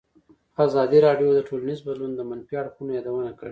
ازادي 0.65 0.99
راډیو 1.07 1.29
د 1.33 1.39
ټولنیز 1.47 1.79
بدلون 1.87 2.11
د 2.15 2.21
منفي 2.29 2.55
اړخونو 2.61 2.91
یادونه 2.97 3.31
کړې. 3.39 3.49